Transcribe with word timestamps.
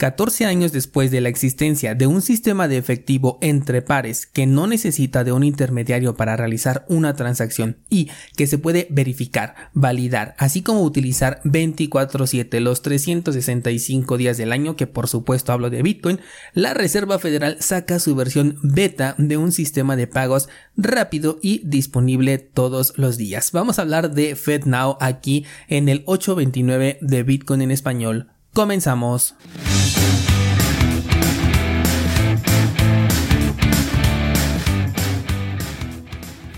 14 0.00 0.46
años 0.46 0.72
después 0.72 1.10
de 1.10 1.20
la 1.20 1.28
existencia 1.28 1.94
de 1.94 2.06
un 2.06 2.22
sistema 2.22 2.68
de 2.68 2.78
efectivo 2.78 3.36
entre 3.42 3.82
pares 3.82 4.24
que 4.24 4.46
no 4.46 4.66
necesita 4.66 5.24
de 5.24 5.32
un 5.32 5.44
intermediario 5.44 6.14
para 6.14 6.38
realizar 6.38 6.86
una 6.88 7.14
transacción 7.16 7.76
y 7.90 8.08
que 8.34 8.46
se 8.46 8.56
puede 8.56 8.86
verificar, 8.88 9.54
validar, 9.74 10.34
así 10.38 10.62
como 10.62 10.84
utilizar 10.84 11.42
24/7 11.44 12.60
los 12.60 12.80
365 12.80 14.16
días 14.16 14.38
del 14.38 14.52
año, 14.52 14.74
que 14.74 14.86
por 14.86 15.06
supuesto 15.06 15.52
hablo 15.52 15.68
de 15.68 15.82
Bitcoin, 15.82 16.18
la 16.54 16.72
Reserva 16.72 17.18
Federal 17.18 17.58
saca 17.60 17.98
su 17.98 18.14
versión 18.14 18.58
beta 18.62 19.14
de 19.18 19.36
un 19.36 19.52
sistema 19.52 19.96
de 19.96 20.06
pagos 20.06 20.48
rápido 20.78 21.38
y 21.42 21.60
disponible 21.66 22.38
todos 22.38 22.94
los 22.96 23.18
días. 23.18 23.52
Vamos 23.52 23.78
a 23.78 23.82
hablar 23.82 24.14
de 24.14 24.34
FedNow 24.34 24.96
aquí 24.98 25.44
en 25.68 25.90
el 25.90 26.04
829 26.06 27.00
de 27.02 27.22
Bitcoin 27.22 27.60
en 27.60 27.70
español. 27.70 28.39
Comenzamos. 28.52 29.34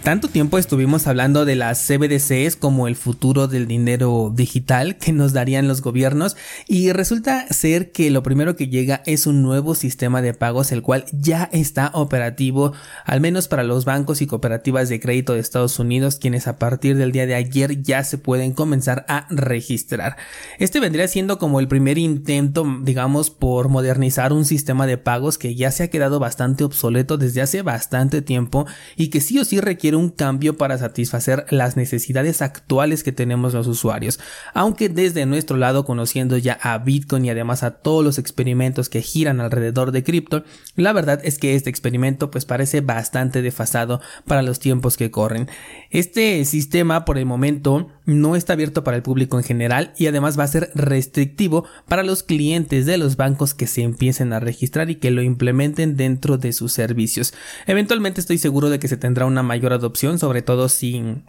Tanto 0.03 0.27
tiempo 0.27 0.59
estuvimos 0.59 1.07
hablando 1.07 1.45
de 1.45 1.55
las 1.55 1.87
CBDCs 1.87 2.57
como 2.57 2.89
el 2.89 2.97
futuro 2.97 3.47
del 3.47 3.69
dinero 3.69 4.33
digital 4.35 4.99
que 4.99 5.13
nos 5.13 5.33
darían 5.33 5.69
los 5.69 5.81
gobiernos 5.81 6.37
y 6.67 6.91
resulta 6.91 7.47
ser 7.53 7.93
que 7.93 8.11
lo 8.11 8.25
primero 8.25 8.57
que 8.57 8.67
llega 8.67 9.05
es 9.07 9.29
un 9.29 9.45
nuevo 9.45 9.77
sistema 9.77 10.21
de 10.21 10.35
pagos 10.35 10.73
el 10.73 10.83
cual 10.83 11.05
ya 11.13 11.49
está 11.53 11.93
operativo 11.95 12.73
al 13.05 13.21
menos 13.21 13.47
para 13.47 13.63
los 13.63 13.85
bancos 13.85 14.23
y 14.23 14.27
cooperativas 14.27 14.89
de 14.89 14.99
crédito 14.99 15.35
de 15.35 15.39
Estados 15.39 15.79
Unidos 15.79 16.17
quienes 16.17 16.49
a 16.49 16.59
partir 16.59 16.97
del 16.97 17.13
día 17.13 17.27
de 17.27 17.37
ayer 17.37 17.81
ya 17.81 18.03
se 18.03 18.19
pueden 18.19 18.55
comenzar 18.55 19.05
a 19.07 19.29
registrar. 19.31 20.17
Este 20.59 20.81
vendría 20.81 21.07
siendo 21.07 21.39
como 21.39 21.61
el 21.61 21.69
primer 21.69 21.97
intento 21.97 22.67
digamos 22.83 23.31
por 23.31 23.69
modernizar 23.69 24.33
un 24.33 24.47
sistema 24.47 24.89
de 24.89 24.99
pagos 24.99 25.39
que 25.39 25.55
ya 25.55 25.71
se 25.71 25.85
ha 25.85 25.91
quedado 25.91 26.19
bastante 26.19 26.65
obsoleto 26.65 27.19
desde 27.19 27.41
hace 27.41 27.63
bastante 27.63 28.21
tiempo 28.21 28.67
y 28.97 29.07
que 29.07 29.21
sí 29.21 29.39
o 29.39 29.45
sí 29.45 29.61
requiere 29.61 29.92
un 29.95 30.11
cambio 30.11 30.57
para 30.57 30.79
satisfacer 30.79 31.47
las 31.51 31.77
necesidades 31.77 32.43
actuales 32.43 33.03
que 33.03 33.13
tenemos 33.13 33.55
los 33.55 33.67
usuarios. 33.67 34.21
Aunque 34.55 34.89
desde 34.89 35.27
nuestro 35.27 35.57
lado, 35.57 35.85
conociendo 35.85 36.37
ya 36.37 36.59
a 36.63 36.79
Bitcoin 36.79 37.25
y 37.25 37.31
además 37.31 37.63
a 37.63 37.73
todos 37.73 38.05
los 38.05 38.19
experimentos 38.19 38.89
que 38.89 39.03
giran 39.03 39.41
alrededor 39.41 39.93
de 39.93 40.05
cripto, 40.05 40.45
la 40.77 40.93
verdad 40.93 41.21
es 41.25 41.39
que 41.39 41.55
este 41.55 41.71
experimento 41.71 42.31
pues 42.31 42.45
parece 42.45 42.81
bastante 42.81 43.43
desfasado 43.43 44.01
para 44.27 44.43
los 44.43 44.59
tiempos 44.59 44.97
que 44.97 45.11
corren. 45.11 45.49
Este 45.91 46.45
sistema 46.45 47.05
por 47.05 47.19
el 47.19 47.27
momento 47.27 47.91
no 48.05 48.37
está 48.37 48.55
abierto 48.55 48.85
para 48.85 48.97
el 48.97 49.03
público 49.03 49.39
en 49.39 49.45
general 49.45 49.93
y 49.97 50.07
además 50.07 50.39
va 50.39 50.45
a 50.45 50.49
ser 50.49 50.71
restrictivo 50.75 51.65
para 51.89 52.03
los 52.03 52.23
clientes 52.23 52.87
de 52.87 52.99
los 52.99 53.17
bancos 53.17 53.55
que 53.55 53.67
se 53.67 53.83
empiecen 53.83 54.33
a 54.33 54.41
registrar 54.41 54.91
y 54.91 54.97
que 54.97 55.11
lo 55.11 55.23
implementen 55.23 55.97
dentro 55.97 56.39
de 56.39 56.53
sus 56.53 56.73
servicios. 56.73 57.35
Eventualmente 57.67 58.21
estoy 58.21 58.39
seguro 58.39 58.71
de 58.71 58.79
que 58.79 58.89
se 58.89 58.97
tendrá 58.97 59.27
una 59.27 59.43
mayor 59.43 59.73
adopción, 59.73 60.19
sobre 60.19 60.43
todo 60.43 60.69
si 60.69 61.23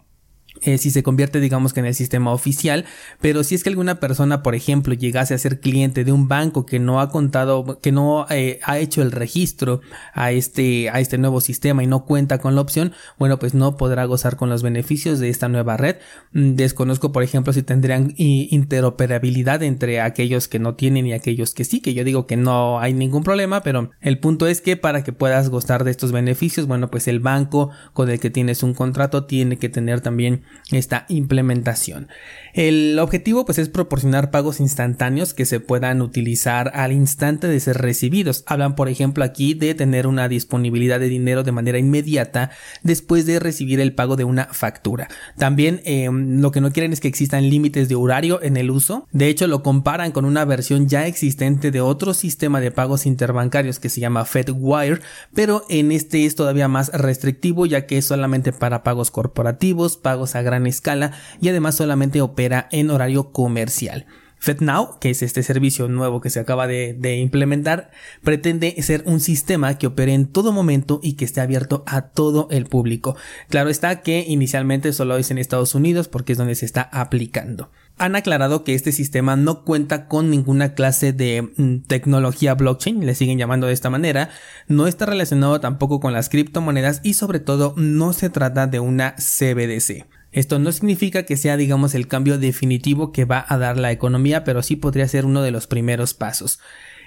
eh, 0.62 0.78
si 0.78 0.90
se 0.90 1.02
convierte 1.02 1.40
digamos 1.40 1.72
que 1.72 1.80
en 1.80 1.86
el 1.86 1.94
sistema 1.94 2.32
oficial, 2.32 2.84
pero 3.20 3.44
si 3.44 3.54
es 3.54 3.62
que 3.62 3.70
alguna 3.70 4.00
persona, 4.00 4.42
por 4.42 4.54
ejemplo, 4.54 4.94
llegase 4.94 5.34
a 5.34 5.38
ser 5.38 5.60
cliente 5.60 6.04
de 6.04 6.12
un 6.12 6.28
banco 6.28 6.64
que 6.64 6.78
no 6.78 7.00
ha 7.00 7.10
contado, 7.10 7.80
que 7.80 7.92
no 7.92 8.26
eh, 8.30 8.60
ha 8.62 8.78
hecho 8.78 9.02
el 9.02 9.10
registro 9.10 9.80
a 10.12 10.32
este, 10.32 10.90
a 10.90 11.00
este 11.00 11.18
nuevo 11.18 11.40
sistema 11.40 11.82
y 11.82 11.86
no 11.86 12.04
cuenta 12.04 12.38
con 12.38 12.54
la 12.54 12.60
opción, 12.60 12.92
bueno, 13.18 13.38
pues 13.38 13.54
no 13.54 13.76
podrá 13.76 14.04
gozar 14.04 14.36
con 14.36 14.48
los 14.48 14.62
beneficios 14.62 15.18
de 15.18 15.28
esta 15.28 15.48
nueva 15.48 15.76
red. 15.76 15.96
Mm, 16.32 16.54
desconozco, 16.54 17.12
por 17.12 17.24
ejemplo, 17.24 17.52
si 17.52 17.62
tendrían 17.62 18.14
interoperabilidad 18.16 19.62
entre 19.62 20.00
aquellos 20.00 20.48
que 20.48 20.60
no 20.60 20.76
tienen 20.76 21.06
y 21.06 21.12
aquellos 21.12 21.52
que 21.52 21.64
sí, 21.64 21.80
que 21.80 21.94
yo 21.94 22.04
digo 22.04 22.26
que 22.26 22.36
no 22.36 22.78
hay 22.78 22.94
ningún 22.94 23.24
problema, 23.24 23.62
pero 23.62 23.90
el 24.00 24.18
punto 24.18 24.46
es 24.46 24.60
que 24.60 24.76
para 24.76 25.02
que 25.02 25.12
puedas 25.12 25.48
gozar 25.48 25.84
de 25.84 25.90
estos 25.90 26.12
beneficios, 26.12 26.66
bueno, 26.66 26.90
pues 26.90 27.08
el 27.08 27.20
banco 27.20 27.70
con 27.92 28.08
el 28.08 28.20
que 28.20 28.30
tienes 28.30 28.62
un 28.62 28.72
contrato 28.72 29.24
tiene 29.24 29.58
que 29.58 29.68
tener 29.68 30.00
también 30.00 30.43
esta 30.70 31.04
implementación. 31.08 32.08
El 32.54 32.98
objetivo 33.00 33.44
pues 33.44 33.58
es 33.58 33.68
proporcionar 33.68 34.30
pagos 34.30 34.60
instantáneos 34.60 35.34
que 35.34 35.44
se 35.44 35.60
puedan 35.60 36.00
utilizar 36.00 36.70
al 36.74 36.92
instante 36.92 37.48
de 37.48 37.60
ser 37.60 37.78
recibidos. 37.78 38.44
Hablan 38.46 38.76
por 38.76 38.88
ejemplo 38.88 39.24
aquí 39.24 39.54
de 39.54 39.74
tener 39.74 40.06
una 40.06 40.28
disponibilidad 40.28 41.00
de 41.00 41.08
dinero 41.08 41.42
de 41.42 41.52
manera 41.52 41.78
inmediata 41.78 42.50
después 42.82 43.26
de 43.26 43.40
recibir 43.40 43.80
el 43.80 43.94
pago 43.94 44.16
de 44.16 44.24
una 44.24 44.46
factura. 44.46 45.08
También 45.36 45.80
em, 45.84 46.40
lo 46.40 46.52
que 46.52 46.60
no 46.60 46.72
quieren 46.72 46.92
es 46.92 47.00
que 47.00 47.08
existan 47.08 47.50
límites 47.50 47.88
de 47.88 47.96
horario 47.96 48.40
en 48.42 48.56
el 48.56 48.70
uso. 48.70 49.08
De 49.12 49.28
hecho 49.28 49.46
lo 49.48 49.62
comparan 49.62 50.12
con 50.12 50.24
una 50.24 50.44
versión 50.44 50.88
ya 50.88 51.06
existente 51.06 51.70
de 51.70 51.80
otro 51.80 52.14
sistema 52.14 52.60
de 52.60 52.70
pagos 52.70 53.04
interbancarios 53.04 53.80
que 53.80 53.88
se 53.88 54.00
llama 54.00 54.24
FedWire, 54.24 55.00
pero 55.34 55.64
en 55.68 55.92
este 55.92 56.24
es 56.24 56.36
todavía 56.36 56.68
más 56.68 56.90
restrictivo 56.92 57.66
ya 57.66 57.86
que 57.86 57.98
es 57.98 58.06
solamente 58.06 58.52
para 58.52 58.82
pagos 58.84 59.10
corporativos, 59.10 59.96
pagos 59.96 60.33
a 60.34 60.42
gran 60.42 60.66
escala 60.66 61.12
y 61.40 61.48
además 61.48 61.76
solamente 61.76 62.20
opera 62.20 62.68
en 62.70 62.90
horario 62.90 63.32
comercial. 63.32 64.06
FedNow, 64.44 64.98
que 65.00 65.08
es 65.08 65.22
este 65.22 65.42
servicio 65.42 65.88
nuevo 65.88 66.20
que 66.20 66.28
se 66.28 66.38
acaba 66.38 66.66
de, 66.66 67.16
implementar, 67.16 67.90
pretende 68.22 68.74
ser 68.82 69.02
un 69.06 69.20
sistema 69.20 69.78
que 69.78 69.86
opere 69.86 70.12
en 70.12 70.26
todo 70.26 70.52
momento 70.52 71.00
y 71.02 71.14
que 71.14 71.24
esté 71.24 71.40
abierto 71.40 71.82
a 71.86 72.02
todo 72.02 72.48
el 72.50 72.66
público. 72.66 73.16
Claro 73.48 73.70
está 73.70 74.02
que 74.02 74.22
inicialmente 74.28 74.92
solo 74.92 75.16
es 75.16 75.30
en 75.30 75.38
Estados 75.38 75.74
Unidos 75.74 76.08
porque 76.08 76.32
es 76.32 76.38
donde 76.38 76.56
se 76.56 76.66
está 76.66 76.82
aplicando. 76.82 77.70
Han 77.96 78.16
aclarado 78.16 78.64
que 78.64 78.74
este 78.74 78.92
sistema 78.92 79.34
no 79.36 79.64
cuenta 79.64 80.08
con 80.08 80.28
ninguna 80.28 80.74
clase 80.74 81.14
de 81.14 81.48
mm, 81.56 81.86
tecnología 81.86 82.54
blockchain, 82.54 83.06
le 83.06 83.14
siguen 83.14 83.38
llamando 83.38 83.68
de 83.68 83.72
esta 83.72 83.88
manera, 83.88 84.28
no 84.68 84.86
está 84.86 85.06
relacionado 85.06 85.58
tampoco 85.60 86.00
con 86.00 86.12
las 86.12 86.28
criptomonedas 86.28 87.00
y 87.02 87.14
sobre 87.14 87.40
todo 87.40 87.72
no 87.78 88.12
se 88.12 88.28
trata 88.28 88.66
de 88.66 88.80
una 88.80 89.14
CBDC. 89.16 90.04
Esto 90.34 90.58
no 90.58 90.72
significa 90.72 91.22
que 91.22 91.36
sea, 91.36 91.56
digamos, 91.56 91.94
el 91.94 92.08
cambio 92.08 92.38
definitivo 92.38 93.12
que 93.12 93.24
va 93.24 93.46
a 93.48 93.56
dar 93.56 93.78
la 93.78 93.92
economía, 93.92 94.42
pero 94.42 94.64
sí 94.64 94.74
podría 94.74 95.06
ser 95.06 95.26
uno 95.26 95.42
de 95.42 95.52
los 95.52 95.68
primeros 95.68 96.12
pasos. 96.12 96.58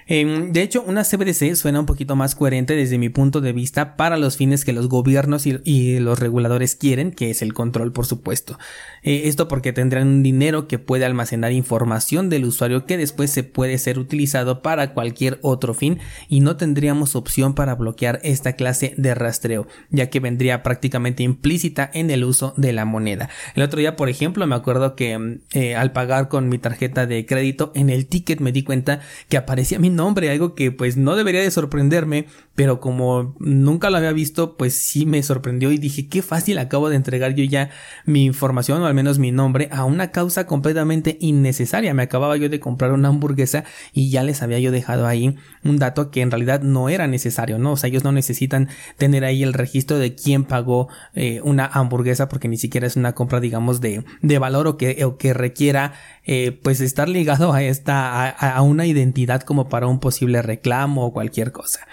Em, 0.10 0.54
de 0.54 0.62
hecho, 0.62 0.82
una 0.84 1.04
CBDC 1.04 1.56
suena 1.56 1.82
un 1.82 1.86
poquito 1.86 2.16
más 2.16 2.34
coherente 2.34 2.76
desde 2.76 2.98
mi 2.98 3.10
punto 3.10 3.42
de 3.42 3.52
vista 3.52 3.98
para 3.98 4.18
los 4.18 4.38
fines 4.38 4.64
que 4.64 4.72
los 4.72 4.88
gobiernos 4.88 5.46
y, 5.46 6.00
los 6.00 6.20
reguladores 6.20 6.76
quieren, 6.76 7.12
que 7.12 7.30
es 7.30 7.42
el 7.42 7.54
control, 7.54 7.92
por 7.92 8.06
supuesto. 8.06 8.58
Eh, 9.04 9.24
esto 9.26 9.48
porque 9.48 9.74
tendrán 9.74 10.08
un 10.08 10.24
dinero 10.24 10.68
que 10.68 10.80
puede 10.80 11.06
almacenar 11.06 11.52
información 11.52 12.30
del 12.30 12.46
usuario 12.46 12.86
que 12.86 12.98
después 12.98 13.32
se 13.32 13.44
puede 13.44 13.78
ser 13.78 14.00
utilizado 14.00 14.62
para 14.62 14.94
cualquier 14.94 15.40
otro 15.42 15.74
fin 15.74 16.00
y 16.30 16.40
no 16.40 16.56
tendríamos 16.56 17.16
opción 17.16 17.54
para 17.54 17.76
bloquear 17.76 18.20
esta 18.24 18.54
clase 18.54 18.94
de 18.98 19.14
rastreo, 19.14 19.68
ya 19.90 20.10
que 20.10 20.20
vendría 20.20 20.64
prácticamente 20.64 21.24
implícita 21.24 21.90
en 21.94 22.10
el 22.12 22.24
uso 22.24 22.54
de 22.56 22.72
la 22.74 22.86
moneda. 22.86 23.30
El 23.56 23.64
otro 23.64 23.80
día, 23.80 23.96
por 23.96 24.08
ejemplo, 24.08 24.48
me 24.48 24.56
acuerdo 24.56 24.96
que 24.96 25.12
em, 25.12 25.40
eh, 25.54 25.76
al 25.76 25.92
pagar 25.92 26.30
con 26.30 26.48
mi 26.48 26.58
tarjeta 26.60 27.06
de 27.06 27.26
crédito 27.26 27.72
en 27.76 27.90
el 27.90 28.06
ticket 28.06 28.40
me 28.40 28.52
di 28.52 28.64
cuenta 28.64 29.02
que 29.30 29.38
aparecía 29.38 29.80
mi 29.80 29.90
nombre, 29.98 30.32
algo 30.32 30.56
que 30.56 30.72
pues 30.72 30.96
no 30.96 31.18
debería 31.18 31.42
de 31.42 31.52
sorprenderme, 31.52 32.28
pero 32.56 32.80
como 32.80 33.36
nunca 33.40 33.90
lo 33.90 33.98
había 33.98 34.14
visto, 34.14 34.56
pues 34.56 34.74
sí 34.74 35.06
me 35.06 35.22
sorprendió 35.22 35.72
y 35.72 35.78
dije, 35.78 36.08
qué 36.08 36.22
fácil 36.22 36.58
acabo 36.58 36.90
de 36.90 36.96
entregar 36.96 37.36
yo 37.36 37.44
ya 37.44 37.70
mi 38.06 38.24
información 38.24 38.82
o 38.82 38.86
al 38.86 38.94
menos 38.94 39.20
mi 39.20 39.32
nombre 39.32 39.68
a 39.72 39.84
una 39.84 40.12
causa 40.12 40.48
completamente 40.48 41.18
innecesaria. 41.20 41.94
Me 41.94 42.04
acababa 42.04 42.38
yo 42.38 42.48
de 42.48 42.62
comprar 42.62 42.94
una 42.94 43.10
hamburguesa 43.10 43.66
y 43.92 44.10
ya 44.10 44.24
les 44.24 44.42
había 44.42 44.60
yo 44.60 44.72
dejado 44.72 45.06
ahí 45.06 45.36
un 45.64 45.78
dato 45.78 46.10
que 46.10 46.22
en 46.22 46.32
realidad 46.32 46.62
no 46.62 46.90
era 46.90 47.08
necesario, 47.08 47.60
¿no? 47.60 47.74
O 47.74 47.78
sea, 47.78 47.90
ellos 47.90 48.04
no 48.04 48.12
necesitan 48.12 48.70
tener 48.98 49.26
ahí 49.26 49.44
el 49.44 49.54
registro 49.54 50.00
de 50.00 50.16
quién 50.16 50.46
pagó 50.46 50.88
eh, 51.14 51.42
una 51.44 51.66
hamburguesa 51.66 52.30
porque 52.30 52.48
ni 52.48 52.58
siquiera 52.58 52.88
es 52.88 52.96
una 52.96 53.14
compra, 53.14 53.40
digamos, 53.40 53.82
de, 53.82 54.06
de 54.22 54.40
valor 54.40 54.68
o 54.68 54.78
que, 54.78 55.04
o 55.06 55.18
que 55.18 55.34
requiera 55.34 55.94
eh, 56.30 56.52
pues 56.52 56.82
estar 56.82 57.08
ligado 57.08 57.54
a 57.54 57.64
esta, 57.64 58.30
a, 58.30 58.62
una 58.62 58.86
identidad 58.86 59.42
como 59.42 59.70
para 59.70 59.87
un 59.88 60.00
posible 60.00 60.42
reclamo 60.42 61.06
o 61.06 61.14
cualquier 61.14 61.52
cosa. 61.52 61.88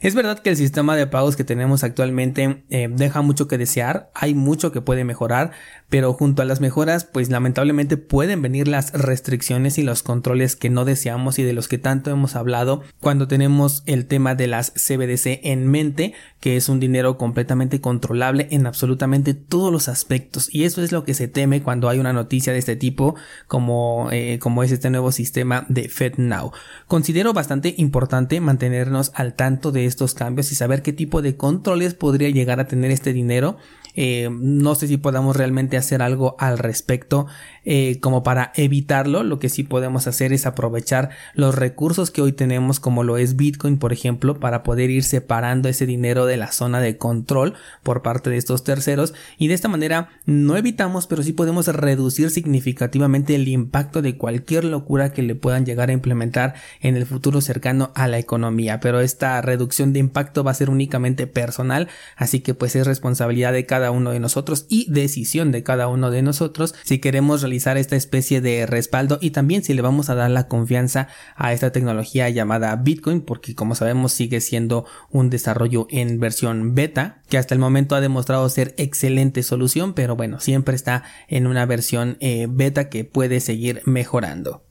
Es 0.00 0.14
verdad 0.14 0.38
que 0.38 0.50
el 0.50 0.56
sistema 0.56 0.96
de 0.96 1.06
pagos 1.06 1.34
que 1.34 1.44
tenemos 1.44 1.82
actualmente 1.82 2.62
eh, 2.70 2.88
deja 2.90 3.22
mucho 3.22 3.48
que 3.48 3.58
desear, 3.58 4.10
hay 4.14 4.34
mucho 4.34 4.70
que 4.70 4.80
puede 4.80 5.04
mejorar, 5.04 5.50
pero 5.88 6.12
junto 6.12 6.42
a 6.42 6.44
las 6.44 6.60
mejoras, 6.60 7.04
pues 7.04 7.30
lamentablemente 7.30 7.96
pueden 7.96 8.42
venir 8.42 8.68
las 8.68 8.92
restricciones 8.92 9.78
y 9.78 9.82
los 9.82 10.02
controles 10.02 10.54
que 10.54 10.70
no 10.70 10.84
deseamos 10.84 11.38
y 11.38 11.42
de 11.42 11.52
los 11.52 11.66
que 11.66 11.78
tanto 11.78 12.10
hemos 12.10 12.36
hablado 12.36 12.82
cuando 13.00 13.26
tenemos 13.26 13.82
el 13.86 14.06
tema 14.06 14.34
de 14.34 14.46
las 14.46 14.70
CBDC 14.72 15.40
en 15.44 15.66
mente, 15.66 16.14
que 16.40 16.56
es 16.56 16.68
un 16.68 16.78
dinero 16.78 17.16
completamente 17.16 17.80
controlable 17.80 18.48
en 18.50 18.66
absolutamente 18.66 19.34
todos 19.34 19.72
los 19.72 19.88
aspectos. 19.88 20.48
Y 20.52 20.64
eso 20.64 20.82
es 20.82 20.92
lo 20.92 21.04
que 21.04 21.14
se 21.14 21.26
teme 21.26 21.62
cuando 21.62 21.88
hay 21.88 21.98
una 21.98 22.12
noticia 22.12 22.52
de 22.52 22.58
este 22.58 22.76
tipo, 22.76 23.16
como, 23.46 24.08
eh, 24.12 24.38
como 24.40 24.62
es 24.62 24.70
este 24.70 24.90
nuevo 24.90 25.10
sistema 25.10 25.66
de 25.68 25.88
FedNow. 25.88 26.52
Considero 26.86 27.32
bastante 27.32 27.74
importante 27.78 28.40
mantenernos 28.40 29.10
al 29.14 29.34
tanto 29.34 29.72
de 29.72 29.87
estos 29.88 30.14
cambios 30.14 30.52
y 30.52 30.54
saber 30.54 30.82
qué 30.82 30.92
tipo 30.92 31.22
de 31.22 31.36
controles 31.36 31.94
podría 31.94 32.30
llegar 32.30 32.60
a 32.60 32.68
tener 32.68 32.90
este 32.90 33.12
dinero. 33.12 33.56
Eh, 34.00 34.28
no 34.30 34.76
sé 34.76 34.86
si 34.86 34.96
podamos 34.96 35.34
realmente 35.34 35.76
hacer 35.76 36.02
algo 36.02 36.36
al 36.38 36.58
respecto 36.58 37.26
eh, 37.64 37.98
como 38.00 38.22
para 38.22 38.52
evitarlo. 38.54 39.24
Lo 39.24 39.40
que 39.40 39.48
sí 39.48 39.64
podemos 39.64 40.06
hacer 40.06 40.32
es 40.32 40.46
aprovechar 40.46 41.10
los 41.34 41.56
recursos 41.56 42.12
que 42.12 42.22
hoy 42.22 42.30
tenemos 42.30 42.78
como 42.78 43.02
lo 43.02 43.16
es 43.16 43.34
Bitcoin, 43.34 43.76
por 43.78 43.92
ejemplo, 43.92 44.38
para 44.38 44.62
poder 44.62 44.90
ir 44.90 45.02
separando 45.02 45.68
ese 45.68 45.84
dinero 45.84 46.26
de 46.26 46.36
la 46.36 46.52
zona 46.52 46.80
de 46.80 46.96
control 46.96 47.54
por 47.82 48.02
parte 48.02 48.30
de 48.30 48.36
estos 48.36 48.62
terceros. 48.62 49.14
Y 49.36 49.48
de 49.48 49.54
esta 49.54 49.68
manera 49.68 50.10
no 50.26 50.56
evitamos 50.56 51.08
pero 51.08 51.22
sí 51.22 51.32
podemos 51.32 51.66
reducir 51.66 52.30
significativamente 52.30 53.34
el 53.34 53.48
impacto 53.48 54.02
de 54.02 54.16
cualquier 54.16 54.64
locura 54.64 55.12
que 55.12 55.22
le 55.22 55.34
puedan 55.34 55.66
llegar 55.66 55.88
a 55.88 55.92
implementar 55.92 56.54
en 56.80 56.96
el 56.96 57.06
futuro 57.06 57.40
cercano 57.40 57.90
a 57.94 58.06
la 58.06 58.18
economía. 58.18 58.80
Pero 58.80 59.00
esta 59.00 59.40
de 59.86 60.00
impacto 60.00 60.44
va 60.44 60.50
a 60.50 60.54
ser 60.54 60.70
únicamente 60.70 61.26
personal 61.26 61.88
así 62.16 62.40
que 62.40 62.54
pues 62.54 62.76
es 62.76 62.86
responsabilidad 62.86 63.52
de 63.52 63.66
cada 63.66 63.90
uno 63.90 64.10
de 64.10 64.20
nosotros 64.20 64.66
y 64.68 64.90
decisión 64.90 65.52
de 65.52 65.62
cada 65.62 65.88
uno 65.88 66.10
de 66.10 66.22
nosotros 66.22 66.74
si 66.84 66.98
queremos 66.98 67.42
realizar 67.42 67.76
esta 67.78 67.96
especie 67.96 68.40
de 68.40 68.66
respaldo 68.66 69.18
y 69.20 69.30
también 69.30 69.62
si 69.62 69.74
le 69.74 69.82
vamos 69.82 70.10
a 70.10 70.14
dar 70.14 70.30
la 70.30 70.48
confianza 70.48 71.08
a 71.36 71.52
esta 71.52 71.72
tecnología 71.72 72.28
llamada 72.28 72.74
Bitcoin 72.76 73.20
porque 73.20 73.54
como 73.54 73.74
sabemos 73.74 74.12
sigue 74.12 74.40
siendo 74.40 74.84
un 75.10 75.30
desarrollo 75.30 75.86
en 75.90 76.20
versión 76.20 76.74
beta 76.74 77.22
que 77.28 77.38
hasta 77.38 77.54
el 77.54 77.60
momento 77.60 77.94
ha 77.94 78.00
demostrado 78.00 78.48
ser 78.48 78.74
excelente 78.76 79.42
solución 79.42 79.94
pero 79.94 80.16
bueno 80.16 80.40
siempre 80.40 80.74
está 80.74 81.04
en 81.28 81.46
una 81.46 81.66
versión 81.66 82.16
eh, 82.20 82.46
beta 82.50 82.88
que 82.88 83.04
puede 83.04 83.40
seguir 83.40 83.82
mejorando. 83.84 84.67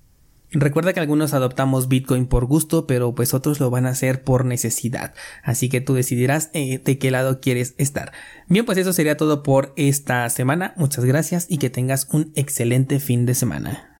Recuerda 0.52 0.94
que 0.94 1.02
algunos 1.02 1.34
adoptamos 1.34 1.90
Bitcoin 1.90 2.26
por 2.26 2.46
gusto, 2.46 2.88
pero 2.88 3.14
pues 3.14 3.34
otros 3.34 3.60
lo 3.60 3.70
van 3.70 3.86
a 3.86 3.90
hacer 3.90 4.24
por 4.24 4.46
necesidad. 4.46 5.14
Así 5.44 5.68
que 5.68 5.82
tú 5.82 5.94
decidirás 5.94 6.50
eh, 6.54 6.80
de 6.84 6.98
qué 6.98 7.12
lado 7.12 7.42
quieres 7.42 7.76
estar. 7.78 8.14
Bien, 8.48 8.66
pues 8.66 8.78
eso 8.78 8.94
sería 8.94 9.18
todo 9.18 9.44
por 9.44 9.74
esta 9.76 10.30
semana. 10.30 10.74
Muchas 10.78 11.04
gracias 11.04 11.48
y 11.50 11.58
que 11.58 11.70
tengas 11.70 12.08
un 12.12 12.32
excelente 12.36 13.00
fin 13.00 13.26
de 13.26 13.36
semana. 13.36 13.94